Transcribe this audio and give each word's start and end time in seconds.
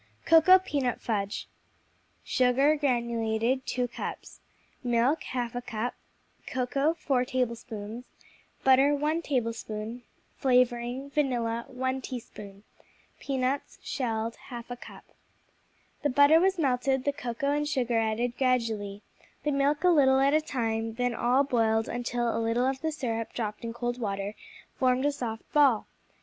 Cocoa 0.25 0.57
Peanut 0.57 0.99
Fudge 0.99 1.47
Sugar 2.23 2.75
(granulated), 2.75 3.67
2 3.67 3.87
cups 3.87 4.39
Milk, 4.83 5.21
1/2 5.25 5.63
cup 5.67 5.93
Cocoa, 6.47 6.95
4 6.95 7.23
tablespoons 7.23 8.03
Butter, 8.63 8.95
1 8.95 9.21
tablespoon 9.21 10.01
Flavoring 10.37 11.11
(vanilla), 11.11 11.65
1 11.67 12.01
teaspoon 12.01 12.63
Peanuts 13.19 13.77
(shelled), 13.83 14.37
1/2 14.49 14.81
cup 14.81 15.03
The 16.01 16.09
butter 16.09 16.39
was 16.39 16.57
melted, 16.57 17.03
the 17.03 17.13
cocoa 17.13 17.51
and 17.51 17.67
sugar 17.69 17.99
added 17.99 18.35
gradually, 18.39 19.03
the 19.43 19.51
milk 19.51 19.83
a 19.83 19.89
little 19.89 20.19
at 20.19 20.33
a 20.33 20.41
time, 20.41 20.95
then 20.95 21.13
all 21.13 21.43
boiled 21.43 21.87
until 21.87 22.35
a 22.35 22.41
little 22.41 22.65
of 22.65 22.81
the 22.81 22.91
syrup 22.91 23.33
dropped 23.33 23.63
in 23.63 23.71
cold 23.71 24.01
water 24.01 24.33
formed 24.79 25.05
a 25.05 25.11
soft 25.11 25.43
ball. 25.53 25.85